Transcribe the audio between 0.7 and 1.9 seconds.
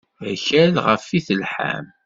ɣef i telḥam.